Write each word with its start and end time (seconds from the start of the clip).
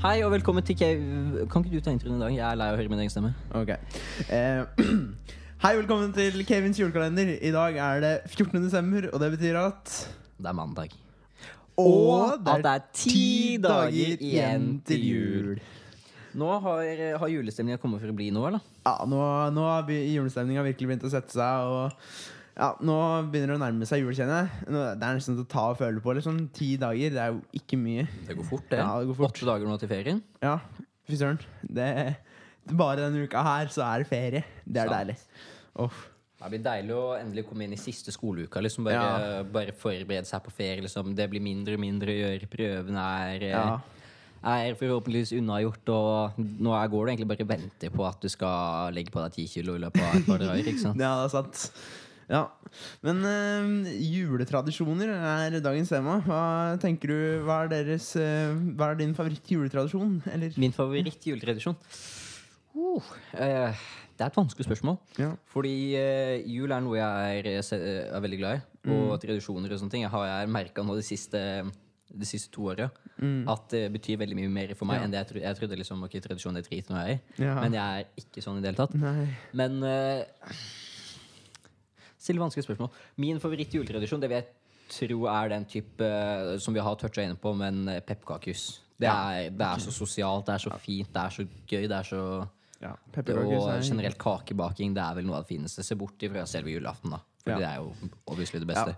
Hei 0.00 0.22
og 0.24 0.30
velkommen 0.32 0.64
til 0.64 0.78
Cave. 0.80 1.42
Kan 1.52 1.60
ikke 1.60 1.76
du 1.76 1.82
ta 1.84 1.92
introen 1.92 2.14
i 2.16 2.22
dag? 2.22 2.30
Jeg 2.32 2.44
er 2.46 2.56
lei 2.56 2.68
av 2.70 2.72
å 2.72 2.78
høre 2.80 2.88
min 2.88 3.02
egen 3.02 3.10
stemme. 3.12 3.34
Ok. 3.52 3.74
Eh, 4.32 4.86
hei, 5.64 5.72
velkommen 5.76 6.14
til 6.16 6.38
Kevins 6.48 6.80
julekalender. 6.80 7.34
I 7.36 7.50
dag 7.52 7.76
er 7.76 8.00
det 8.00 8.12
14. 8.30 8.62
desember, 8.62 9.10
og 9.12 9.20
det 9.20 9.28
betyr 9.34 9.58
at 9.60 9.92
Det 10.40 10.48
er 10.48 10.56
mandag. 10.56 10.96
Og 11.76 12.32
at 12.32 12.64
det 12.64 12.72
er 12.72 12.88
ti 12.96 13.58
dager 13.60 14.24
igjen 14.24 14.66
til 14.88 15.04
jul. 15.04 15.60
Nå 16.40 16.48
har, 16.64 16.88
har 17.20 17.34
julestemninga 17.36 17.76
kommet 17.82 18.00
for 18.00 18.08
å 18.08 18.16
bli 18.16 18.30
nå, 18.32 18.46
eller? 18.48 18.64
Ja, 18.88 18.96
nå, 19.04 19.20
nå 19.52 19.68
har 19.68 19.92
julestemninga 19.92 20.64
virkelig 20.64 20.94
begynt 20.94 21.08
å 21.10 21.12
sette 21.12 21.36
seg, 21.36 21.74
og 21.76 22.39
ja, 22.56 22.74
nå 22.82 22.96
begynner 23.30 23.54
det 23.54 23.58
å 23.58 23.62
nærme 23.64 23.86
seg 23.88 24.00
jul, 24.02 24.12
kjenner 24.14 24.42
jeg. 24.44 24.68
Nå- 24.68 24.98
Det 24.98 25.06
er 25.08 25.14
nesten 25.16 25.36
til 25.36 25.44
å 25.44 25.48
ta 25.48 25.64
og 25.70 25.78
føle 25.78 26.00
på. 26.04 26.14
Liksom. 26.14 26.40
Ti 26.52 26.76
dager, 26.76 27.10
det 27.10 27.18
er 27.18 27.32
jo 27.32 27.42
ikke 27.54 27.78
mye. 27.80 28.06
Det 28.26 28.36
går 28.36 28.44
fort, 28.50 28.68
det. 28.70 28.78
Ja, 28.78 28.98
det 29.00 29.08
går 29.08 29.16
fort. 29.16 29.32
Åtte 29.34 29.46
dager 29.46 29.66
nå 29.70 29.78
til 29.80 29.88
ferien. 29.88 30.22
Ja, 30.42 30.58
fy 31.08 31.16
søren. 31.16 31.40
Bare 32.70 32.96
denne 33.00 33.24
uka 33.26 33.42
her, 33.42 33.66
så 33.72 33.82
er 33.86 34.02
det 34.04 34.08
ferie. 34.10 34.44
Det 34.66 34.82
er 34.82 34.88
Sant. 34.88 34.96
deilig. 34.98 35.16
Oh. 35.80 36.00
Det 36.40 36.48
blir 36.54 36.62
deilig 36.64 36.94
å 36.96 37.06
endelig 37.20 37.46
komme 37.48 37.64
inn 37.66 37.72
i 37.74 37.76
siste 37.80 38.12
skoleuka. 38.14 38.60
Liksom 38.64 38.84
bare, 38.86 39.42
bare 39.44 39.72
forberede 39.76 40.24
seg 40.28 40.42
på 40.44 40.52
ferie. 40.54 40.80
Liksom. 40.84 41.14
Det 41.16 41.26
blir 41.30 41.42
mindre 41.44 41.74
og 41.76 41.80
mindre 41.82 42.12
å 42.14 42.20
gjøre. 42.20 42.48
Prøvene 42.52 43.06
er, 43.26 43.42
eh, 43.42 43.50
Ja. 43.50 43.80
er 44.44 44.74
forhåpentligvis 44.74 45.34
unnagjort. 45.36 45.88
Og 45.88 46.38
nå 46.38 46.70
går 46.90 47.06
det 47.06 47.18
egentlig 47.18 47.28
bare 47.28 47.42
og 47.42 47.48
venter 47.48 47.90
på 47.90 48.08
at 48.08 48.20
du 48.20 48.28
skal 48.28 48.92
legge 48.92 49.10
på 49.10 49.20
deg 49.22 49.32
ti 49.32 49.46
kilo 49.46 49.74
i 49.74 49.78
løpet 49.84 50.00
av 50.00 50.14
et 50.16 50.26
par 50.26 50.38
dager. 50.38 50.64
Ja, 51.00 51.26
det 51.26 51.26
er 51.26 51.28
sant. 51.28 51.70
Ja. 52.30 52.44
Men 53.02 53.24
eh, 53.26 53.88
juletradisjoner 54.06 55.10
er 55.10 55.56
dagens 55.64 55.90
tema. 55.90 56.20
Hva 56.22 56.42
tenker 56.82 57.10
du, 57.10 57.18
hva 57.46 57.64
er, 57.64 57.72
deres, 57.72 58.12
eh, 58.20 58.52
hva 58.78 58.92
er 58.92 59.00
din 59.00 59.16
favoritt-juletradisjon? 59.18 60.20
Min 60.60 60.76
favoritt-juletradisjon? 60.76 61.74
Uh, 62.70 63.02
eh, 63.34 63.74
det 64.14 64.22
er 64.22 64.30
et 64.30 64.38
vanskelig 64.38 64.68
spørsmål. 64.68 64.98
Ja. 65.18 65.32
Fordi 65.50 65.74
jul 66.46 66.70
er 66.70 66.82
noe 66.84 66.98
jeg 67.00 67.42
er, 67.42 67.48
er 68.14 68.22
veldig 68.22 68.38
glad 68.38 68.60
i. 68.60 68.64
Og 68.90 69.10
Mm. 69.10 69.20
tradisjoner 69.20 69.72
og 69.74 69.80
sånne 69.80 69.90
ting 69.92 70.02
jeg 70.06 70.10
har 70.12 70.26
jeg 70.28 70.48
merka 70.54 70.82
nå 70.86 70.94
de 70.96 71.02
siste, 71.04 71.40
de 72.10 72.26
siste 72.28 72.50
to 72.54 72.68
åra. 72.70 72.86
Mm. 73.20 73.42
At 73.50 73.66
det 73.74 73.82
betyr 73.92 74.16
veldig 74.22 74.36
mye 74.38 74.48
mer 74.48 74.74
for 74.74 74.86
meg 74.88 75.00
Ja. 75.00 75.04
enn 75.04 75.10
det 75.10 75.18
jeg 75.20 75.28
trodde. 75.32 75.42
Jeg 75.48 75.56
trodde 75.58 75.76
liksom, 75.82 76.04
ok, 76.06 76.14
tradisjon 76.22 76.56
er 76.56 76.62
drit 76.62 76.88
når 76.88 76.96
jeg 77.02 77.10
er 77.10 77.18
i. 77.18 77.44
Ja. 77.44 77.54
Men 77.60 77.72
jeg 77.72 77.82
er 77.82 78.22
ikke 78.22 78.44
sånn 78.44 78.58
i 78.58 78.62
det 78.62 78.70
hele 78.70 78.86
tatt. 78.86 78.94
Nei. 78.94 79.26
Men 79.52 79.82
uh, 79.82 80.22
Still 82.20 82.38
vanskelige 82.42 82.66
spørsmål. 82.68 82.90
Min 83.22 83.40
favoritt-juletradisjon 83.40 84.20
det 84.20 84.28
vil 84.30 84.42
jeg 84.42 84.48
tro 84.90 85.24
er 85.30 85.48
den 85.54 85.64
type 85.70 86.04
eh, 86.04 86.56
som 86.60 86.74
vi 86.76 86.82
har 86.84 86.96
toucha 87.00 87.22
inne 87.24 87.38
på, 87.40 87.54
men 87.56 87.86
eh, 87.88 88.00
pepperkakehus. 88.04 88.80
Det, 89.00 89.06
Ja. 89.08 89.30
er- 89.32 89.50
det 89.50 89.64
er 89.66 89.78
så 89.80 89.90
sosialt, 89.94 90.44
det 90.46 90.54
er 90.54 90.58
så 90.68 90.78
fint, 90.78 91.08
det 91.14 91.22
er 91.22 91.30
så 91.30 91.46
gøy. 91.66 91.86
Det 91.88 91.96
er 91.96 92.02
så 92.04 92.48
Ja, 92.82 92.92
Og 93.14 93.68
er- 93.68 93.82
generelt 93.82 94.16
kakebaking, 94.16 94.94
det 94.94 95.02
er 95.02 95.14
vel 95.14 95.24
noe 95.26 95.36
av 95.36 95.44
det 95.46 95.54
fineste. 95.58 95.82
Se 95.84 95.94
bort 95.94 96.16
ifra 96.18 96.46
selve 96.46 96.70
julaften, 96.72 97.10
da. 97.10 97.18
For 97.44 97.50
Ja. 97.50 97.56
det 97.58 97.66
er 97.66 97.76
jo 97.76 97.94
obviously 98.26 98.58
det 98.58 98.68
beste. 98.68 98.96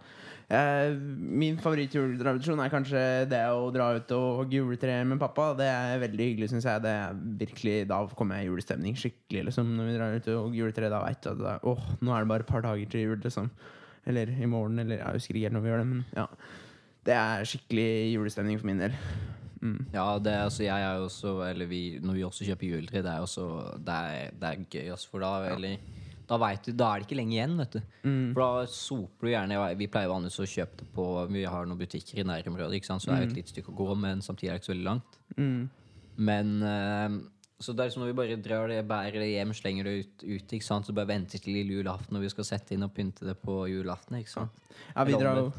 Eh, 0.53 0.95
min 1.43 1.59
favoritt-juletradisjon 1.62 2.61
er 2.61 2.73
kanskje 2.73 3.03
det 3.31 3.43
å 3.53 3.69
dra 3.75 3.91
ut 3.97 4.15
og 4.17 4.53
juletre 4.53 4.98
med 5.09 5.21
pappa. 5.23 5.53
Det 5.59 5.69
er 5.69 6.03
veldig 6.03 6.29
hyggelig, 6.31 6.51
syns 6.53 6.67
jeg. 6.69 6.85
Det 6.85 6.95
er 7.03 7.21
virkelig, 7.45 7.77
da 7.93 8.01
kommer 8.19 8.41
jeg 8.41 8.48
i 8.48 8.51
julestemning 8.51 8.98
skikkelig. 8.98 9.47
Liksom, 9.48 9.70
når 9.79 9.89
vi 9.89 9.95
drar 9.97 10.17
ut 10.19 10.33
og 10.35 10.59
juletre, 10.59 10.91
da 10.93 11.05
veit 11.05 11.23
du 11.23 11.47
at 11.48 11.69
åh, 11.69 11.87
nå 12.01 12.14
er 12.14 12.25
det 12.25 12.33
bare 12.35 12.47
et 12.47 12.53
par 12.53 12.67
dager 12.67 12.91
til 12.92 13.07
jul. 13.07 13.20
Liksom. 13.23 13.48
Eller 14.11 14.33
i 14.35 14.51
morgen, 14.51 14.83
eller 14.83 14.98
jeg 14.98 15.20
husker 15.20 15.39
ikke 15.39 15.48
helt 15.48 15.58
når 15.58 15.64
vi 15.64 15.73
gjør 15.73 15.85
det. 15.85 15.91
Men 15.92 16.05
ja. 16.19 16.27
Det 17.03 17.14
er 17.19 17.48
skikkelig 17.48 17.91
julestemning 18.13 18.61
for 18.61 18.70
min 18.70 18.83
del. 18.83 18.98
Mm. 19.63 19.86
Ja, 19.95 20.19
det 20.19 20.35
altså, 20.35 20.64
jeg 20.64 20.83
er 20.83 20.98
også 20.98 21.36
Eller 21.47 21.69
vi, 21.70 22.01
når 22.03 22.17
vi 22.17 22.24
også 22.27 22.45
kjøper 22.48 22.67
juletre, 22.67 22.98
det 22.98 23.11
er 23.13 23.23
også 23.23 23.45
Det 23.79 23.95
er, 23.95 24.33
det 24.35 24.48
er 24.48 24.64
gøy, 24.67 24.89
altså, 24.91 25.11
for 25.13 25.23
da 25.23 25.55
eller, 25.55 25.77
da, 26.29 26.39
du, 26.39 26.71
da 26.73 26.89
er 26.89 27.03
det 27.03 27.09
ikke 27.09 27.19
lenge 27.19 27.35
igjen, 27.35 27.59
vet 27.59 27.77
du. 27.77 27.83
Mm. 28.07 28.33
For 28.33 28.41
da 28.43 28.65
soper 28.71 29.29
du 29.29 29.33
gjerne 29.33 29.61
Vi 29.79 29.89
pleier 29.93 30.11
vanligvis 30.13 30.41
å 30.43 30.49
kjøpe 30.49 30.81
det 30.81 30.89
på 30.95 31.07
Vi 31.33 31.45
har 31.45 31.69
noen 31.69 31.81
butikker 31.81 32.23
i 32.23 32.27
nærområdet, 32.29 32.79
ikke 32.79 32.91
sant? 32.93 33.05
så 33.05 33.11
det 33.11 33.17
er 33.17 33.25
jo 33.25 33.31
et 33.33 33.39
lite 33.41 33.55
stykke 33.55 33.73
å 33.75 33.79
gå, 33.83 33.89
men 33.99 34.25
samtidig 34.25 34.51
er 34.51 34.57
det 34.59 34.63
ikke 34.63 34.71
så 34.71 34.75
veldig 34.75 34.89
langt. 34.89 35.19
Mm. 35.37 35.63
Men 36.29 36.53
eh, 36.69 37.19
Så 37.63 37.75
det 37.77 37.85
er 37.85 37.95
som 37.95 38.03
når 38.03 38.13
vi 38.13 38.19
bare 38.21 38.39
drar 38.43 38.71
det, 38.71 38.81
bærer 38.89 39.19
det 39.23 39.31
hjem, 39.33 39.55
slenger 39.57 39.89
det 39.89 39.95
ut, 40.01 40.25
ut 40.25 40.55
ikke 40.59 40.69
sant? 40.69 40.89
så 40.89 40.97
bare 40.97 41.11
venter 41.13 41.43
til 41.43 41.57
lille 41.59 41.79
julaften 41.79 42.17
når 42.17 42.27
vi 42.27 42.33
skal 42.35 42.49
sette 42.49 42.77
inn 42.77 42.87
og 42.87 42.95
pynte 42.97 43.27
det 43.29 43.37
på 43.43 43.65
julaften. 43.71 44.19
ikke 44.21 44.35
sant? 44.35 44.71
Ja, 44.95 45.07
vi 45.09 45.19
drar, 45.19 45.43
jo, 45.43 45.51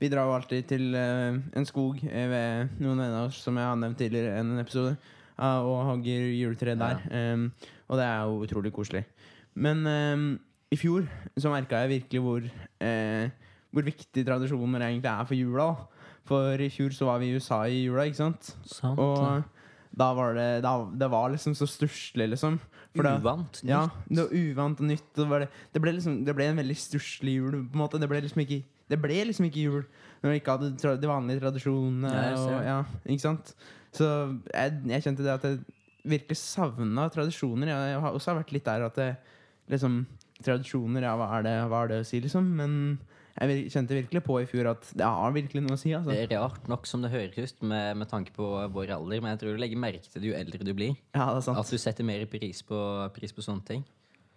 vi 0.00 0.10
drar 0.12 0.30
jo 0.30 0.36
alltid 0.38 0.70
til 0.74 0.94
eh, 0.98 1.40
en 1.58 1.68
skog 1.68 2.02
eh, 2.08 2.28
ved 2.30 2.78
noen 2.78 3.04
venner 3.04 3.24
av 3.24 3.32
oss, 3.32 3.42
som 3.44 3.58
jeg 3.58 3.68
har 3.68 3.78
nevnt 3.78 4.00
tidligere 4.00 4.36
i 4.36 4.44
en 4.44 4.62
episode, 4.62 4.96
og 5.42 5.78
hogger 5.88 6.26
juletre 6.36 6.74
der. 6.78 6.98
Em, 7.10 7.46
og 7.88 7.98
det 7.98 8.04
er 8.06 8.26
jo 8.28 8.42
utrolig 8.44 8.70
koselig. 8.74 9.00
Men 9.54 9.86
eh, 9.86 10.26
i 10.72 10.78
fjor 10.80 11.06
så 11.36 11.52
merka 11.52 11.82
jeg 11.84 12.00
virkelig 12.00 12.22
hvor, 12.24 12.44
eh, 12.80 13.30
hvor 13.72 13.84
viktig 13.86 14.24
tradisjoner 14.26 14.86
egentlig 14.88 15.10
er 15.12 15.24
for 15.28 15.36
jula. 15.38 15.70
For 16.28 16.62
i 16.62 16.70
fjor 16.72 16.94
så 16.94 17.08
var 17.08 17.18
vi 17.20 17.32
i 17.32 17.36
USA 17.36 17.64
i 17.66 17.82
jula, 17.84 18.06
ikke 18.08 18.20
sant? 18.22 18.52
Sant. 18.70 18.98
Og 19.02 19.42
da 19.92 20.12
var 20.16 20.34
det 20.38 20.62
da, 20.64 20.76
Det 20.96 21.08
var 21.10 21.30
liksom 21.34 21.54
så 21.58 21.66
stusslig, 21.68 22.30
liksom. 22.30 22.60
For 22.94 23.02
det- 23.02 23.20
Uvant. 23.22 23.60
ja, 23.64 23.88
det 24.08 24.18
var 24.18 24.32
uvant 24.36 24.80
og 24.80 24.86
nytt. 24.86 25.08
Og 25.16 25.24
det, 25.24 25.28
var 25.30 25.38
det, 25.40 25.48
det, 25.72 25.80
ble 25.82 25.92
liksom, 25.96 26.24
det 26.24 26.34
ble 26.36 26.44
en 26.44 26.56
veldig 26.60 26.76
stusslig 26.76 27.34
jul. 27.38 27.52
På 27.68 27.76
en 27.76 27.82
måte. 27.84 28.00
Det 28.00 28.08
ble 28.08 28.20
liksom 28.20 28.40
ikke 28.44 28.62
Det 28.90 28.98
ble 29.00 29.24
liksom 29.24 29.46
ikke 29.46 29.62
jul 29.62 29.84
når 30.22 30.30
vi 30.30 30.40
ikke 30.40 30.52
hadde 30.52 30.76
tra 30.76 30.96
de 31.00 31.08
vanlige 31.08 31.40
tradisjonene. 31.40 32.10
Ja, 32.12 32.24
jeg 32.28 32.38
ser 32.38 32.52
og, 32.52 32.58
det. 32.60 32.66
ja, 32.66 32.84
ikke 33.08 33.22
sant? 33.22 33.54
Så 33.92 34.08
jeg, 34.52 34.74
jeg 34.86 35.02
kjente 35.06 35.24
det 35.24 35.32
at 35.32 35.42
jeg 35.48 35.60
virkelig 36.04 36.36
savna 36.36 37.08
tradisjoner. 37.08 37.66
Jeg, 37.72 37.92
jeg 37.94 38.00
har 38.04 38.12
også 38.12 38.34
vært 38.36 38.52
litt 38.52 38.64
der 38.68 38.84
at 38.84 38.94
det, 39.00 39.16
liksom 39.72 40.04
Tradisjoner, 40.42 41.04
ja, 41.06 41.12
hva 41.14 41.28
er 41.36 41.44
det, 41.46 41.50
hva 41.70 41.84
er 41.84 41.90
det 41.92 41.96
å 42.02 42.06
si, 42.08 42.18
liksom? 42.18 42.48
Men 42.58 42.72
jeg 43.32 43.70
kjente 43.72 43.96
virkelig 43.96 44.22
på 44.26 44.36
i 44.42 44.46
fjor 44.48 44.72
at 44.72 44.88
det 44.98 45.06
har 45.06 45.32
virkelig 45.32 45.62
noe 45.64 45.76
å 45.76 45.80
si. 45.80 45.92
Altså. 45.96 46.12
Det 46.12 46.24
er 46.26 46.42
rart 46.42 46.66
nok 46.68 46.88
som 46.88 47.04
det 47.04 47.12
høres 47.12 47.54
ut 47.54 47.64
med, 47.70 48.00
med 48.02 48.10
tanke 48.10 48.34
på 48.34 48.48
vår 48.74 48.92
alder, 48.96 49.22
men 49.22 49.32
jeg 49.32 49.42
tror 49.42 49.56
du 49.56 49.62
legger 49.62 49.80
merke 49.80 50.10
til 50.10 50.24
det 50.24 50.32
jo 50.32 50.36
eldre 50.36 50.66
du 50.66 50.72
blir. 50.76 50.96
Ja, 51.14 51.30
det 51.30 51.40
er 51.40 51.46
sant. 51.46 51.60
At 51.62 51.72
du 51.72 51.80
setter 51.80 52.06
mer 52.06 52.26
pris 52.30 52.60
på, 52.66 52.80
pris 53.14 53.32
på 53.32 53.44
sånne 53.44 53.64
ting. 53.70 53.86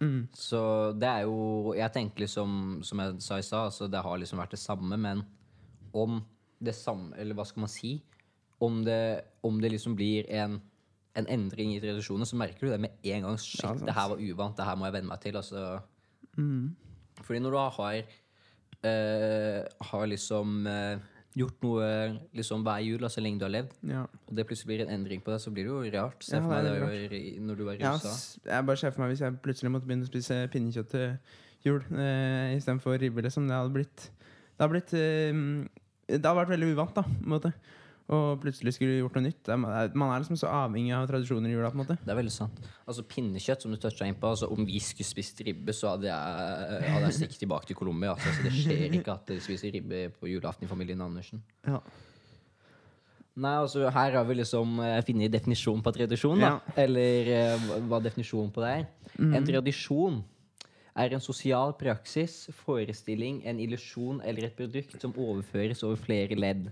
Mm. 0.04 0.28
Så 0.36 0.60
det 1.00 1.08
er 1.08 1.22
jo 1.24 1.72
Jeg 1.72 1.88
tenker 1.96 2.26
liksom, 2.26 2.82
som 2.84 3.00
jeg 3.00 3.20
sa 3.24 3.38
i 3.40 3.46
stad, 3.48 3.70
altså 3.72 3.88
det 3.88 4.02
har 4.04 4.20
liksom 4.20 4.42
vært 4.42 4.56
det 4.56 4.60
samme, 4.60 4.98
men 5.00 5.22
om 5.96 6.18
det 6.60 6.74
samme 6.76 7.16
Eller 7.16 7.38
hva 7.38 7.46
skal 7.48 7.64
man 7.64 7.72
si? 7.72 7.94
Om 8.60 8.82
det, 8.84 9.24
om 9.44 9.60
det 9.64 9.72
liksom 9.72 9.96
blir 9.96 10.28
en, 10.32 10.60
en 11.16 11.28
endring 11.32 11.74
i 11.76 11.80
tradisjonen, 11.80 12.26
så 12.28 12.36
merker 12.40 12.68
du 12.68 12.72
det 12.74 12.80
med 12.84 12.90
en 13.04 13.24
gang. 13.30 13.38
Shit, 13.40 13.64
Ja, 13.64 13.74
det 13.74 13.94
her 13.96 14.10
var 14.12 14.22
uvant, 14.22 14.58
det 14.58 14.66
her 14.68 14.76
må 14.76 14.86
jeg 14.90 14.94
venne 14.98 15.08
meg 15.12 15.22
til. 15.24 15.38
Altså. 15.40 15.80
Mm. 16.38 16.76
Fordi 17.24 17.40
når 17.40 17.52
du 17.52 17.58
har 17.58 18.00
uh, 18.86 19.86
Har 19.90 20.06
liksom 20.12 20.66
uh, 20.68 20.98
gjort 21.36 21.64
noe 21.64 21.88
liksom 22.36 22.64
hver 22.64 22.84
jul, 22.86 23.04
altså, 23.04 23.20
så 23.20 23.24
lenge 23.26 23.40
du 23.40 23.46
har 23.46 23.52
levd, 23.52 23.72
Ja. 23.92 24.02
og 24.28 24.36
det 24.38 24.46
plutselig 24.48 24.68
blir 24.72 24.84
en 24.86 24.94
endring 25.00 25.24
på 25.24 25.32
det, 25.34 25.42
så 25.44 25.52
blir 25.52 25.64
det 25.68 25.72
jo 25.72 26.02
rart. 26.02 26.24
Se 26.24 26.36
Ja, 26.38 26.42
for 26.42 26.50
meg 26.54 26.64
det 26.64 26.74
det 26.74 26.82
var 26.82 27.48
når 27.48 27.56
du 27.60 27.64
var 27.66 27.74
i 27.74 27.84
USA. 27.84 28.14
jeg 28.46 28.66
bare 28.66 28.78
ser 28.78 28.92
for 28.96 29.02
meg 29.04 29.10
hvis 29.12 29.22
jeg 29.26 29.40
plutselig 29.44 29.72
måtte 29.72 29.88
begynne 29.90 30.08
å 30.08 30.12
spise 30.12 30.38
pinnekjøtt 30.54 30.90
til 30.94 31.18
jul 31.66 31.82
uh, 31.92 32.56
istedenfor 32.56 33.00
ribbe. 33.02 33.22
Liksom. 33.26 33.48
Det 33.48 33.56
hadde 33.56 33.74
blitt 33.74 34.12
Det 34.56 34.64
hadde 34.64 34.72
blitt 34.76 34.94
uh, 34.94 35.68
Det 36.08 36.22
hadde 36.24 36.38
vært 36.40 36.54
veldig 36.56 36.72
uvant, 36.76 36.96
da. 36.96 37.04
På 37.04 37.24
en 37.24 37.34
måte. 37.36 37.54
Og 38.14 38.38
plutselig 38.38 38.76
skulle 38.76 39.00
gjort 39.00 39.16
noe 39.18 39.26
nytt. 39.26 39.50
Man 39.58 40.12
er 40.12 40.22
liksom 40.22 40.38
så 40.38 40.50
avhengig 40.54 40.92
av 40.94 41.08
tradisjoner 41.10 41.50
i 41.50 41.56
jula. 41.56 41.72
på 41.74 41.80
en 41.80 41.82
måte 41.82 41.98
Det 42.04 42.12
er 42.14 42.20
veldig 42.20 42.34
sant. 42.34 42.60
Altså 42.86 43.02
Pinnekjøtt, 43.10 43.66
som 43.66 43.74
du 43.74 43.80
toucha 43.82 44.06
inn 44.06 44.18
på. 44.20 44.30
Altså, 44.30 44.50
om 44.54 44.66
vi 44.68 44.80
skulle 44.80 45.10
spist 45.10 45.42
ribbe, 45.42 45.74
så 45.74 45.96
hadde 45.96 46.12
jeg, 46.12 46.84
hadde 46.86 47.08
jeg 47.10 47.18
stikket 47.18 47.42
tilbake 47.42 47.72
til 47.72 47.80
Colombia. 47.80 48.14
Altså, 48.14 48.30
så 48.36 48.46
det 48.46 48.54
skjer 48.60 49.00
ikke 49.00 49.16
at 49.16 49.34
de 49.34 49.40
spiser 49.42 49.74
ribbe 49.74 50.04
på 50.20 50.30
julaften 50.30 50.68
i 50.68 50.70
familien 50.70 51.02
Andersen. 51.02 51.42
Ja. 51.66 51.82
Nei, 53.36 53.56
altså 53.60 53.90
Her 53.90 54.14
har 54.16 54.24
vi 54.30 54.38
liksom 54.38 54.78
eh, 54.80 55.02
funnet 55.04 55.34
definisjonen 55.34 55.84
på 55.84 55.92
tradisjon. 55.98 56.40
da 56.40 56.54
Ja. 56.54 56.76
Eller 56.86 57.34
eh, 57.34 57.68
hva 57.90 58.00
definisjonen 58.06 58.54
på 58.54 58.62
det 58.64 58.72
er. 58.78 58.88
Mm. 59.18 59.34
En 59.34 59.50
tradisjon 59.50 60.24
er 60.96 61.12
en 61.12 61.20
sosial 61.20 61.74
praksis, 61.76 62.46
forestilling, 62.64 63.42
en 63.50 63.60
illusjon 63.60 64.22
eller 64.24 64.48
et 64.48 64.56
produkt 64.56 65.02
som 65.02 65.12
overføres 65.18 65.84
over 65.84 66.00
flere 66.00 66.38
ledd. 66.40 66.70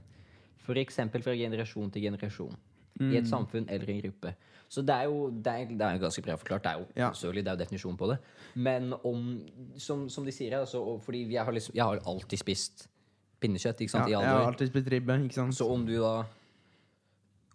F.eks. 0.63 0.95
fra 1.23 1.35
generasjon 1.35 1.91
til 1.91 2.01
generasjon. 2.01 2.55
I 2.99 3.03
Mhm. 3.03 3.15
et 3.17 3.25
samfunn 3.25 3.65
eller 3.69 3.89
en 3.89 4.01
gruppe. 4.01 4.35
Så 4.69 4.81
det 4.85 4.93
er 4.95 5.03
jo 5.05 5.29
det 5.31 5.47
er, 5.47 5.65
det 5.65 5.81
er 5.81 5.97
ganske 5.99 6.21
bra 6.23 6.35
forklart. 6.37 6.63
Det 6.63 6.71
er 6.71 6.79
jo 6.79 6.85
Ja. 6.95 7.09
Sørlig, 7.11 7.43
det 7.43 7.47
er 7.47 7.55
jo 7.57 7.63
definisjonen 7.65 7.97
på 7.97 8.07
det. 8.09 8.19
Men 8.55 8.93
om, 9.03 9.41
som, 9.77 10.07
som 10.09 10.23
de 10.25 10.31
sier 10.31 10.51
altså, 10.59 10.99
fordi 11.01 11.27
jeg 11.31 11.43
har, 11.43 11.51
liksom, 11.51 11.73
jeg 11.75 11.83
har 11.83 11.99
alltid 12.05 12.37
spist 12.39 12.87
pinnekjøtt 13.41 13.81
ikke 13.81 13.89
sant, 13.89 14.09
ja, 14.09 14.19
jeg 14.21 14.29
har 14.29 14.45
alltid 14.53 14.67
spist 14.69 14.87
ribbe. 14.93 15.17
Ikke 15.25 15.33
sant? 15.33 15.53
Så 15.53 15.69
om 15.69 15.85
du 15.85 15.97
da 15.99 16.23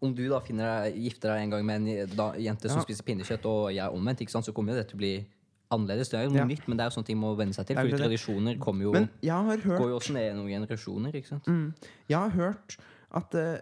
om 0.01 0.15
du 0.15 0.29
da 0.31 0.39
finner 0.41 0.85
deg, 0.85 0.95
gifter 1.09 1.33
deg 1.33 1.43
en 1.43 1.51
gang 1.51 1.65
med 1.67 1.89
en 1.89 2.07
da, 2.17 2.33
jente 2.39 2.69
som 2.71 2.79
Ja. 2.79 2.85
spiser 2.85 3.03
pinnekjøtt, 3.03 3.45
og 3.47 3.73
jeg 3.75 3.83
er 3.85 3.91
omvendt, 3.91 4.21
ikke 4.23 4.31
sant, 4.31 4.45
så 4.47 4.53
kommer 4.55 4.73
jo 4.73 4.79
det 4.79 4.89
til 4.89 4.97
å 4.97 4.99
bli 5.03 5.27
annerledes. 5.73 6.09
Det 6.11 6.21
er 6.21 6.25
jo 6.25 6.31
noe 6.31 6.39
Ja. 6.39 6.45
nytt, 6.47 6.69
men 6.69 6.77
det 6.79 6.85
er 6.85 6.91
jo 6.91 7.01
sånne 7.01 7.07
ting 7.07 7.19
man 7.19 7.35
må 7.35 7.37
venne 7.37 7.53
seg 7.55 7.67
til. 7.67 7.77
For 7.77 7.99
tradisjoner 7.99 8.55
jo, 8.83 8.93
Men 8.93 9.11
jeg 9.21 9.33
har 9.33 9.57
går 9.59 9.89
jo 9.91 9.97
også 9.99 10.13
ned 10.13 10.31
i 10.31 10.35
noen 10.39 10.49
generasjoner. 10.67 11.13
ikke 11.15 11.27
sant? 11.27 11.45
mm, 11.47 11.75
Jeg 12.09 12.17
har 12.19 12.31
hørt 12.31 12.77
at 13.15 13.35
eh, 13.35 13.61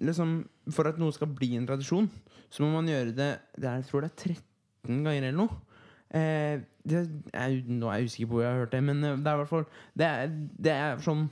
liksom, 0.00 0.48
For 0.70 0.86
at 0.88 0.98
noe 0.98 1.12
skal 1.12 1.26
bli 1.34 1.56
en 1.58 1.66
tradisjon, 1.66 2.10
så 2.50 2.62
må 2.62 2.70
man 2.72 2.86
gjøre 2.86 3.14
det, 3.14 3.30
det 3.58 3.64
er, 3.68 3.80
Jeg 3.82 3.86
tror 3.90 4.00
det 4.02 4.10
er 4.12 4.34
13 4.34 5.04
ganger 5.04 5.22
eller 5.28 5.38
noe. 5.38 5.56
Eh, 6.14 6.60
det 6.86 7.00
er, 7.34 7.56
nå 7.66 7.88
er 7.90 7.98
jeg 7.98 8.10
usikker 8.12 8.28
på 8.30 8.36
hvor 8.36 8.44
jeg 8.44 8.52
har 8.52 8.60
hørt 8.62 8.72
det, 8.76 8.82
men 8.84 9.02
eh, 9.02 9.16
det 9.16 9.26
er 9.26 9.34
i 9.34 9.40
hvert 9.42 9.48
fall 9.50 9.64
Det 9.98 10.06
er, 10.06 10.28
det 10.68 10.72
er 10.72 11.00
sånn 11.02 11.24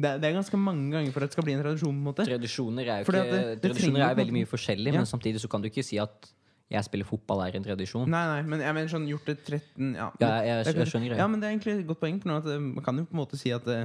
det 0.00 0.06
er, 0.06 0.18
det 0.22 0.28
er 0.28 0.34
ganske 0.36 0.56
mange 0.60 0.90
ganger 0.92 1.10
for 1.12 1.24
at 1.24 1.30
det 1.32 1.34
skal 1.34 1.44
bli 1.44 1.54
en 1.56 1.62
tradisjon. 1.64 1.96
på 2.04 2.12
en 2.12 2.26
Tradisjoner 2.28 2.86
er 2.86 3.00
jo 3.00 3.06
ikke 3.08 3.12
det- 3.16 3.60
det 3.60 3.62
Tradisjoner 3.64 4.04
er 4.06 4.14
veldig 4.14 4.32
mye 4.36 4.46
forskjellig, 4.46 4.92
Ja. 4.92 5.00
men 5.00 5.06
samtidig 5.08 5.40
så 5.42 5.48
kan 5.50 5.60
du 5.62 5.68
ikke 5.68 5.82
si 5.84 5.98
at 5.98 6.30
jeg 6.70 6.86
spiller 6.86 7.06
fotball 7.08 7.40
er 7.42 7.56
en 7.58 7.64
tradisjon. 7.64 8.06
Nei, 8.10 8.22
nei, 8.30 8.42
men 8.46 8.60
jeg 8.62 8.74
mener 8.76 8.90
sånn 8.92 9.06
gjort 9.10 9.26
det 9.26 9.36
13 9.42 9.88
Ja, 9.98 10.06
Ja, 10.22 10.28
jeg, 10.46 10.66
det 10.68 10.72
er 10.72 10.78
jeg, 10.84 10.90
skjønner 10.92 11.16
Ja, 11.18 11.26
men 11.26 11.42
det 11.42 11.48
er 11.48 11.54
egentlig 11.56 11.72
et 11.80 11.88
godt 11.88 11.98
poeng. 12.02 12.20
For 12.22 12.30
noe, 12.30 12.42
at 12.44 12.50
eh, 12.52 12.60
Man 12.62 12.84
kan 12.86 13.00
jo 13.00 13.06
på 13.08 13.16
en 13.16 13.20
måte 13.24 13.40
si 13.40 13.50
at 13.54 13.66
det, 13.70 13.80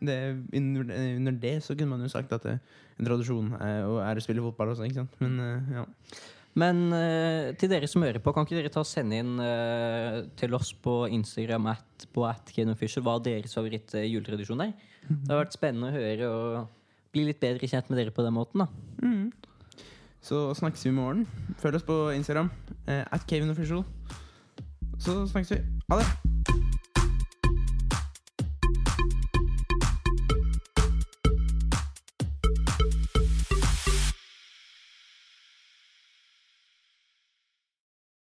det, 0.00 0.16
under, 0.56 0.94
under 1.18 1.40
det 1.42 1.58
så 1.66 1.76
kunne 1.76 1.92
man 1.92 2.06
jo 2.06 2.12
sagt 2.12 2.32
at 2.32 2.46
det, 2.48 2.56
en 2.96 3.10
tradisjon 3.10 3.52
er, 3.58 3.84
er 4.06 4.20
å 4.20 4.24
spille 4.24 4.44
fotball 4.44 4.72
også, 4.72 4.88
ikke 4.88 5.02
sant. 5.02 5.20
Men 5.20 5.36
eh, 5.44 5.76
ja. 5.80 5.84
Men 6.60 6.82
uh, 6.92 7.52
til 7.56 7.70
dere 7.72 7.88
som 7.88 8.04
hører 8.04 8.20
på, 8.20 8.32
kan 8.36 8.44
ikke 8.44 8.58
dere 8.58 8.72
ta 8.72 8.82
og 8.82 8.88
sende 8.88 9.16
inn 9.22 9.38
uh, 9.40 10.18
til 10.36 10.52
oss 10.56 10.74
på 10.76 10.98
Instagram 11.08 11.70
at, 11.72 12.04
på 12.12 12.26
at 12.28 12.52
Kenofficial 12.52 13.04
hva 13.06 13.14
deres 13.24 13.56
favoritt 13.56 13.94
uh, 13.96 14.04
juletradisjon 14.04 14.60
er? 14.66 14.74
Det 15.08 15.32
har 15.32 15.40
vært 15.40 15.56
spennende 15.56 15.88
å 15.88 15.96
høre 15.96 16.28
og 16.28 17.12
bli 17.12 17.24
litt 17.28 17.40
bedre 17.40 17.68
kjent 17.68 17.88
med 17.88 18.02
dere 18.02 18.12
på 18.12 18.24
den 18.24 18.36
måten. 18.36 18.64
da 18.64 18.68
Så 20.22 20.54
snakkes 20.54 20.84
vi 20.84 20.90
i 20.90 20.92
morgen. 20.92 21.28
Følg 21.58 21.74
oss 21.76 21.82
på 21.82 22.10
Instagram. 22.10 22.50
Eh, 22.88 23.04
at 23.12 23.26
Kevin 23.30 23.50
Official. 23.50 23.84
Så 24.98 25.26
snakkes 25.26 25.50
vi. 25.50 25.56
Ha 25.90 25.98
det! 25.98 26.31